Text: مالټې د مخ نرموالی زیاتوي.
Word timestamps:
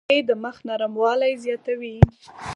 مالټې 0.03 0.19
د 0.27 0.31
مخ 0.43 0.57
نرموالی 0.67 1.33
زیاتوي. 1.45 1.95